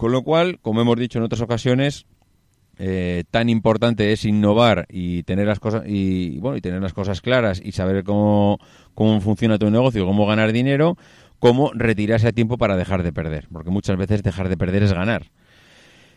[0.00, 2.06] con lo cual, como hemos dicho en otras ocasiones,
[2.78, 7.20] eh, tan importante es innovar y tener las cosas y bueno y tener las cosas
[7.20, 8.58] claras y saber cómo,
[8.94, 10.96] cómo funciona tu negocio, cómo ganar dinero,
[11.38, 14.94] como retirarse a tiempo para dejar de perder, porque muchas veces dejar de perder es
[14.94, 15.26] ganar.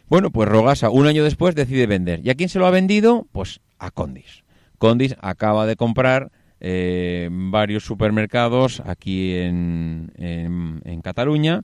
[0.07, 2.21] Bueno, pues Rogasa un año después decide vender.
[2.23, 3.27] ¿Y a quién se lo ha vendido?
[3.33, 4.45] Pues a Condis.
[4.77, 11.63] Condis acaba de comprar eh, varios supermercados aquí en, en Cataluña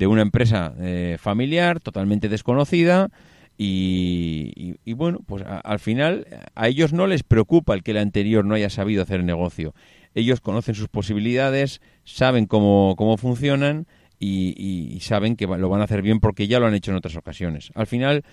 [0.00, 3.10] de una empresa eh, familiar totalmente desconocida
[3.58, 8.54] y, bueno, pues al final a ellos no les preocupa el que el anterior no
[8.54, 9.74] haya sabido hacer negocio.
[10.14, 13.86] Ellos conocen sus posibilidades, saben cómo, cómo funcionan
[14.18, 17.16] y, saben que lo van a hacer bien porque ya lo han hecho en otras
[17.16, 17.70] ocasiones.
[17.74, 18.24] Al final,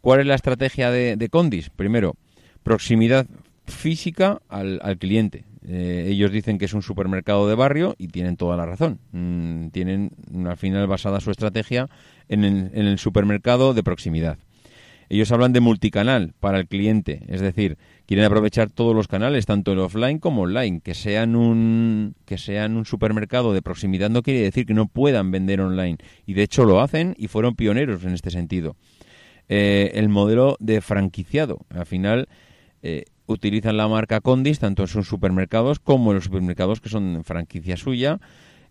[0.00, 1.70] ¿cuál es la estrategia de, Condis?
[1.70, 2.14] Primero,
[2.62, 3.26] proximidad
[3.66, 5.44] física al cliente.
[5.70, 9.00] Eh, ellos dicen que es un supermercado de barrio y tienen toda la razón.
[9.12, 10.12] Mm, tienen
[10.46, 11.90] al final basada su estrategia
[12.28, 14.38] en el, supermercado de proximidad.
[15.10, 17.76] Ellos hablan de multicanal para el cliente, es decir,
[18.06, 20.80] quieren aprovechar todos los canales, tanto el offline como online.
[20.80, 25.30] Que sean un, que sean un supermercado de proximidad no quiere decir que no puedan
[25.30, 25.98] vender online.
[26.24, 28.74] Y de hecho lo hacen y fueron pioneros en este sentido.
[29.50, 32.28] Eh, el modelo de franquiciado, al final,
[32.82, 37.22] eh, utilizan la marca Condis tanto en sus supermercados como en los supermercados que son
[37.24, 38.18] franquicia suya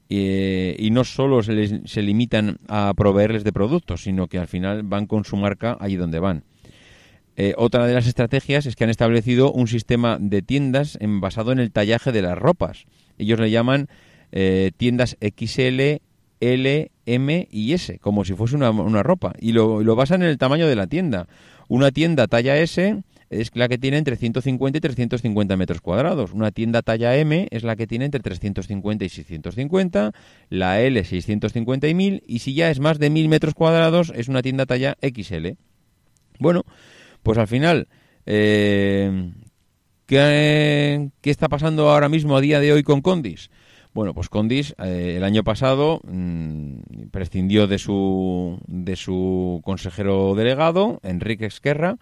[0.09, 4.83] eh, y no solo se, se limitan a proveerles de productos, sino que al final
[4.83, 6.43] van con su marca allí donde van.
[7.39, 11.51] Eh, otra de las estrategias es que han establecido un sistema de tiendas en, basado
[11.51, 12.85] en el tallaje de las ropas.
[13.19, 13.89] Ellos le llaman
[14.31, 16.01] eh, tiendas XL,
[16.39, 19.33] L, M y S, como si fuese una, una ropa.
[19.39, 21.27] Y lo, lo basan en el tamaño de la tienda.
[21.67, 26.31] Una tienda talla S es la que tiene entre 150 y 350 metros cuadrados.
[26.33, 30.13] Una tienda talla M es la que tiene entre 350 y 650,
[30.49, 34.27] la L 650 y 1000 y si ya es más de 1000 metros cuadrados es
[34.27, 35.49] una tienda talla XL.
[36.39, 36.63] Bueno,
[37.23, 37.87] pues al final,
[38.25, 39.31] eh,
[40.05, 43.49] ¿qué, ¿qué está pasando ahora mismo a día de hoy con Condis?
[43.97, 50.99] Bueno, pues Condis eh, el año pasado mm, prescindió de su, de su consejero delegado,
[51.01, 51.97] Enrique Esquerra,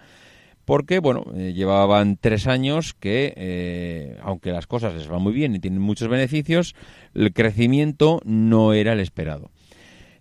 [0.66, 5.56] porque, bueno, eh, llevaban tres años que, eh, aunque las cosas les van muy bien
[5.56, 6.76] y tienen muchos beneficios,
[7.14, 9.52] el crecimiento no era el esperado.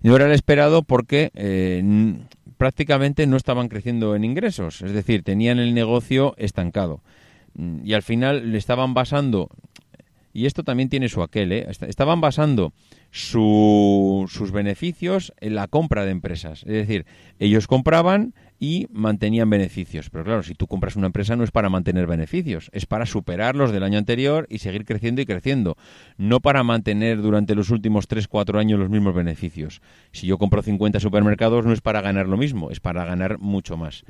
[0.03, 1.31] No era el esperado porque
[2.57, 7.03] prácticamente no estaban creciendo en ingresos, es decir, tenían el negocio estancado.
[7.55, 9.51] Mm, y al final le estaban basando,
[10.33, 11.67] y esto también tiene su aquel, ¿eh?
[11.87, 12.73] estaban basando
[13.11, 16.63] sus beneficios en la compra de empresas.
[16.63, 17.07] Es decir,
[17.39, 18.35] ellos compraban
[18.65, 20.09] y mantenían beneficios.
[20.09, 23.57] Pero claro, si tú compras una empresa no es para mantener beneficios, es para superar
[23.57, 25.77] los del año anterior y seguir creciendo y creciendo.
[26.17, 29.83] No para mantener durante los últimos 3, 4 años los mismos beneficios.
[30.13, 33.77] Si yo compro 50 supermercados no es para ganar lo mismo, es para ganar mucho
[33.77, 34.05] más.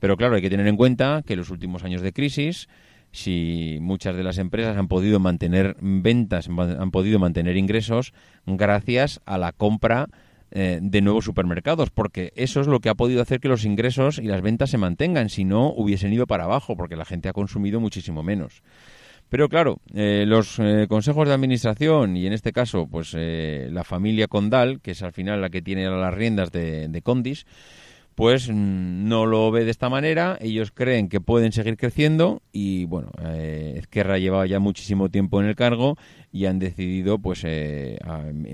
[0.00, 2.68] Pero claro, hay que tener en cuenta que en los últimos años de crisis
[3.12, 8.14] si muchas de las empresas han podido mantener ventas, han podido mantener ingresos
[8.46, 10.08] gracias a la compra
[10.54, 14.18] eh, de nuevos supermercados, porque eso es lo que ha podido hacer que los ingresos
[14.18, 17.32] y las ventas se mantengan, si no hubiesen ido para abajo, porque la gente ha
[17.32, 18.62] consumido muchísimo menos.
[19.28, 24.28] Pero claro, eh, los eh, consejos de administración y en este caso, pues la familia
[24.28, 27.46] Condal, que es al final la que tiene las riendas de, de Condis,
[28.14, 33.10] pues no lo ve de esta manera, ellos creen que pueden seguir creciendo y bueno,
[33.24, 35.96] eh, Ezquerra llevaba ya muchísimo tiempo en el cargo
[36.30, 37.98] y han decidido pues eh,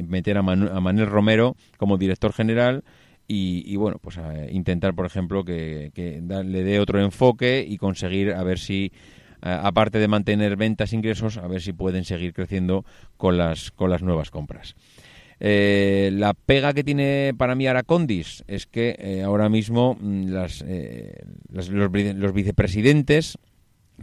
[0.06, 2.84] meter a, Manuel Romero como director general
[3.30, 8.42] y, bueno, pues a intentar por ejemplo que, le dé otro enfoque y conseguir a
[8.42, 8.90] ver si
[9.42, 12.84] aparte de mantener ventas e ingresos, a ver si pueden seguir creciendo
[13.16, 14.76] con las, con las nuevas compras.
[15.41, 20.34] Eh, la pega que tiene para mí Aracondis es que eh, ahora mismo mm,
[20.64, 21.12] eh,
[21.53, 23.39] las, los, vicepresidentes,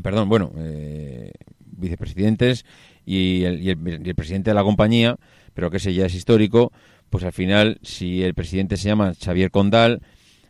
[0.01, 0.53] perdón, bueno,
[1.59, 2.65] vicepresidentes
[3.05, 5.17] y el, presidente de la compañía,
[5.53, 6.71] pero que ese ya es histórico,
[7.09, 10.01] pues al final, si el presidente se llama Xavier Condal,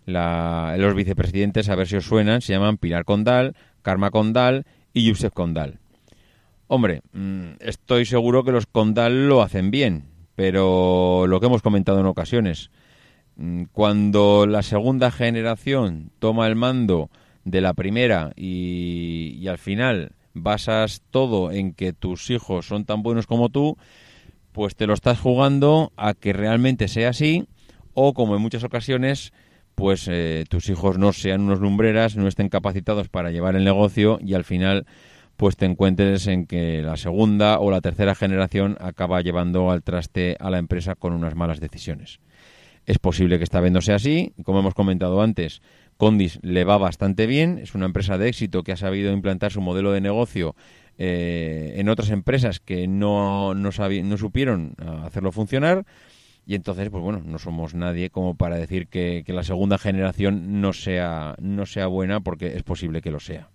[0.05, 5.33] los vicepresidentes, a ver si os suenan, se llaman Pilar Condal, Karma Condal y Josep
[5.33, 5.79] Condal.
[6.67, 10.05] Hombre, mm, estoy seguro que los Condal lo hacen bien,
[10.35, 12.69] pero lo que hemos comentado en ocasiones,
[13.37, 17.09] mm, cuando la segunda generación toma el mando
[17.45, 23.25] de la primera y, al final basas todo en que tus hijos son tan buenos
[23.25, 23.77] como tú,
[24.51, 27.47] pues te lo estás jugando a que realmente sea así
[27.93, 29.31] o como en muchas ocasiones
[29.75, 34.19] pues eh, tus hijos no sean unos lumbreras, no estén capacitados para llevar el negocio
[34.21, 34.85] y al final
[35.37, 40.37] pues te encuentres en que la segunda o la tercera generación acaba llevando al traste
[40.39, 42.19] a la empresa con unas malas decisiones.
[42.85, 45.61] Es posible que esta vez sea así, como hemos comentado antes,
[45.97, 49.61] Condis le va bastante bien, es una empresa de éxito que ha sabido implantar su
[49.61, 50.55] modelo de negocio
[50.97, 55.85] eh, en otras empresas que no, no, no supieron hacerlo funcionar
[56.45, 60.61] y entonces, pues bueno, no somos nadie como para decir que, que la segunda generación
[60.61, 63.49] no sea, no sea buena porque es posible que lo sea.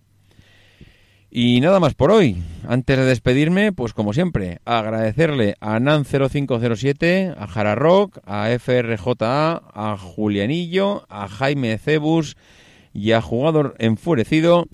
[1.32, 2.42] Y nada más por hoy.
[2.66, 9.96] Antes de despedirme, pues como siempre, agradecerle a Nan0507, a Jara Rock, a FRJA, a
[9.96, 12.36] Julianillo, a Jaime Cebus
[12.92, 14.66] y a Jugador Enfurecido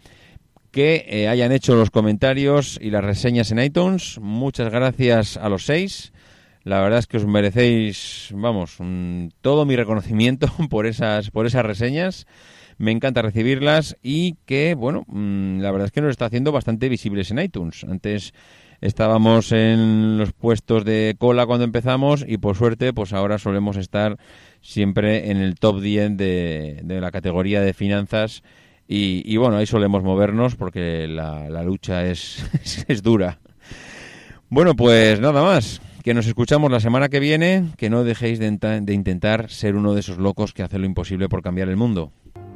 [0.71, 4.19] que eh, hayan hecho los comentarios y las reseñas en iTunes.
[4.21, 6.13] Muchas gracias a los seis.
[6.65, 8.79] La verdad es que os merecéis, vamos,
[9.43, 12.27] todo mi reconocimiento por esas, por esas reseñas
[12.79, 16.89] me encanta recibirlas y que, bueno, mm, la verdad es que nos está haciendo bastante
[16.89, 17.85] visibles en iTunes.
[17.85, 18.35] Antes
[18.81, 24.19] estábamos en los puestos de cola cuando empezamos y por suerte, pues ahora solemos estar
[24.61, 28.43] siempre en el top 10 de, la categoría de finanzas
[28.89, 32.45] y, bueno, ahí solemos movernos porque la, lucha es,
[32.89, 33.39] es dura.
[34.49, 35.81] Bueno, pues nada más.
[36.05, 37.65] Que nos escuchamos la semana que viene.
[37.77, 38.49] Que no dejéis de,
[38.81, 42.13] de intentar ser uno de esos locos que hace lo imposible por cambiar el mundo.